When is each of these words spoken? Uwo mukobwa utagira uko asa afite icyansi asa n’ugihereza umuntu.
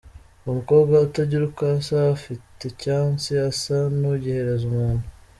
Uwo 0.41 0.51
mukobwa 0.59 0.95
utagira 1.07 1.43
uko 1.49 1.61
asa 1.77 1.97
afite 2.15 2.61
icyansi 2.71 3.31
asa 3.49 3.77
n’ugihereza 3.99 4.63
umuntu. 4.71 5.05